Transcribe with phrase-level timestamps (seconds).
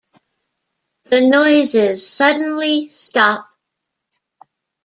[1.11, 3.47] The noises suddenly stop.